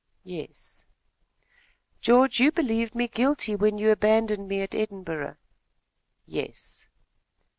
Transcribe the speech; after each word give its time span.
"Yes." 0.23 0.83
"George, 2.01 2.39
you 2.39 2.51
believed 2.51 2.95
me 2.95 3.07
guilty 3.07 3.55
when 3.55 3.77
you 3.77 3.91
abandoned 3.91 4.47
me 4.47 4.61
at 4.63 4.73
Edinburgh?" 4.73 5.35
"Yes." 6.25 6.87